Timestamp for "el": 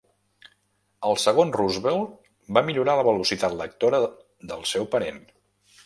1.09-1.19